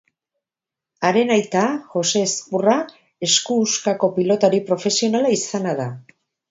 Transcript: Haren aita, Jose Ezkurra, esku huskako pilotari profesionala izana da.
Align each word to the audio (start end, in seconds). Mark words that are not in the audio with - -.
Haren 1.09 1.33
aita, 1.35 1.61
Jose 1.91 2.23
Ezkurra, 2.29 2.75
esku 3.31 3.61
huskako 3.67 4.13
pilotari 4.19 4.67
profesionala 4.73 5.39
izana 5.41 5.81
da. 5.85 5.91